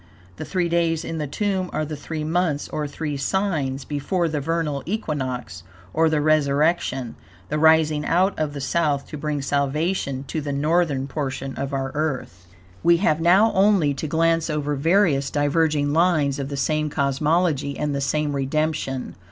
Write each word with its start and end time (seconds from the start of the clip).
The 0.37 0.45
three 0.45 0.67
days 0.67 1.05
in 1.05 1.19
the 1.19 1.27
tomb 1.27 1.69
are 1.71 1.85
the 1.85 1.95
three 1.95 2.23
months, 2.23 2.67
or 2.69 2.87
three 2.87 3.17
signs, 3.17 3.85
before 3.85 4.27
the 4.27 4.41
vernal 4.41 4.81
equinox, 4.87 5.61
or 5.93 6.09
the 6.09 6.19
resurrection, 6.21 7.13
the 7.49 7.59
rising 7.59 8.03
out 8.03 8.33
of 8.39 8.53
the 8.53 8.61
South 8.61 9.05
to 9.09 9.17
bring 9.19 9.43
salvation 9.43 10.23
to 10.23 10.41
the 10.41 10.53
northern 10.53 11.05
portion 11.05 11.53
of 11.55 11.71
our 11.71 11.91
Earth. 11.93 12.47
We 12.81 12.97
have 12.97 13.21
now 13.21 13.51
only 13.53 13.93
to 13.93 14.07
glance 14.07 14.49
over 14.49 14.73
various 14.73 15.29
diverging 15.29 15.93
lines 15.93 16.39
of 16.39 16.49
the 16.49 16.57
same 16.57 16.89
cosmology 16.89 17.77
and 17.77 17.93
the 17.93 18.01
same 18.01 18.35
redemption. 18.35 19.13